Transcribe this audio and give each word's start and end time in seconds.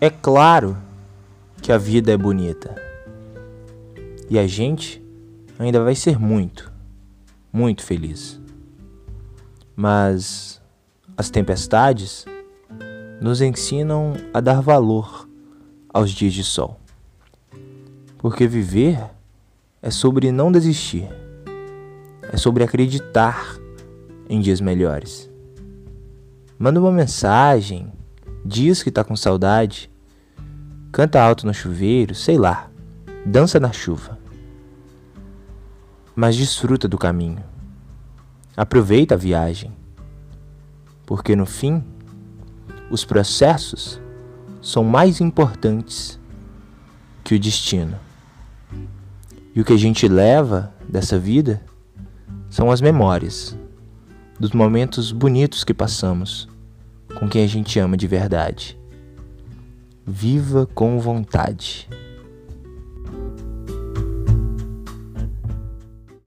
É 0.00 0.10
claro 0.10 0.76
que 1.60 1.72
a 1.72 1.78
vida 1.78 2.12
é 2.12 2.16
bonita. 2.16 2.72
E 4.30 4.38
a 4.38 4.46
gente 4.46 5.02
ainda 5.58 5.82
vai 5.82 5.96
ser 5.96 6.18
muito, 6.20 6.72
muito 7.52 7.82
feliz. 7.82 8.40
Mas 9.74 10.62
as 11.16 11.30
tempestades 11.30 12.24
nos 13.20 13.40
ensinam 13.40 14.14
a 14.32 14.40
dar 14.40 14.60
valor 14.60 15.28
aos 15.92 16.12
dias 16.12 16.32
de 16.32 16.44
sol. 16.44 16.78
Porque 18.18 18.46
viver 18.46 19.00
é 19.82 19.90
sobre 19.90 20.30
não 20.30 20.52
desistir, 20.52 21.08
é 22.32 22.36
sobre 22.36 22.62
acreditar 22.62 23.56
em 24.28 24.40
dias 24.40 24.60
melhores. 24.60 25.28
Manda 26.56 26.78
uma 26.78 26.92
mensagem, 26.92 27.92
diz 28.44 28.82
que 28.82 28.90
tá 28.90 29.04
com 29.04 29.16
saudade, 29.16 29.90
canta 30.92 31.22
alto 31.22 31.46
no 31.46 31.54
chuveiro, 31.54 32.14
sei 32.14 32.38
lá, 32.38 32.70
dança 33.24 33.60
na 33.60 33.72
chuva. 33.72 34.18
Mas 36.14 36.36
desfruta 36.36 36.88
do 36.88 36.98
caminho. 36.98 37.42
Aproveita 38.56 39.14
a 39.14 39.18
viagem. 39.18 39.72
Porque 41.06 41.36
no 41.36 41.46
fim, 41.46 41.82
os 42.90 43.04
processos 43.04 44.00
são 44.60 44.82
mais 44.82 45.20
importantes 45.20 46.18
que 47.22 47.34
o 47.34 47.38
destino. 47.38 47.96
E 49.54 49.60
o 49.60 49.64
que 49.64 49.72
a 49.72 49.78
gente 49.78 50.08
leva 50.08 50.74
dessa 50.88 51.18
vida 51.18 51.62
são 52.50 52.70
as 52.70 52.80
memórias 52.80 53.56
dos 54.38 54.52
momentos 54.52 55.12
bonitos 55.12 55.64
que 55.64 55.74
passamos 55.74 56.48
com 57.18 57.28
quem 57.28 57.42
a 57.42 57.48
gente 57.48 57.78
ama 57.80 57.96
de 57.96 58.06
verdade. 58.06 58.78
Viva 60.06 60.66
com 60.66 61.00
vontade. 61.00 61.88